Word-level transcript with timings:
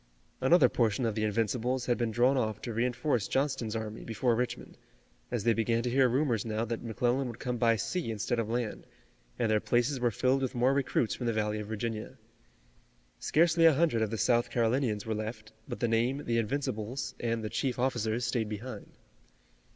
Another 0.41 0.67
portion 0.67 1.05
of 1.05 1.13
the 1.13 1.23
Invincibles 1.23 1.85
had 1.85 1.95
been 1.95 2.09
drawn 2.09 2.35
off 2.35 2.59
to 2.63 2.73
reinforce 2.73 3.27
Johnston's 3.27 3.75
army 3.75 4.03
before 4.03 4.33
Richmond, 4.33 4.79
as 5.29 5.43
they 5.43 5.53
began 5.53 5.83
to 5.83 5.91
hear 5.91 6.09
rumors 6.09 6.43
now 6.43 6.65
that 6.65 6.81
McClellan 6.81 7.27
would 7.27 7.37
come 7.37 7.57
by 7.57 7.75
sea 7.75 8.09
instead 8.09 8.39
of 8.39 8.49
land, 8.49 8.87
and 9.37 9.51
their 9.51 9.59
places 9.59 9.99
were 9.99 10.09
filled 10.09 10.41
with 10.41 10.55
more 10.55 10.73
recruits 10.73 11.13
from 11.13 11.27
the 11.27 11.33
valley 11.33 11.59
of 11.59 11.67
Virginia. 11.67 12.17
Scarcely 13.19 13.65
a 13.65 13.75
hundred 13.75 14.01
of 14.01 14.09
the 14.09 14.17
South 14.17 14.49
Carolinians 14.49 15.05
were 15.05 15.13
left, 15.13 15.51
but 15.67 15.79
the 15.81 15.87
name, 15.87 16.23
"The 16.25 16.39
Invincibles" 16.39 17.13
and 17.19 17.43
the 17.43 17.49
chief 17.51 17.77
officers, 17.77 18.25
stayed 18.25 18.49
behind. 18.49 18.93